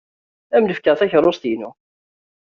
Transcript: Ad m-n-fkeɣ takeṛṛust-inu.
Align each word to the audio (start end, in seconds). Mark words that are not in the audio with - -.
Ad 0.55 0.59
m-n-fkeɣ 0.61 0.95
takeṛṛust-inu. 0.97 1.69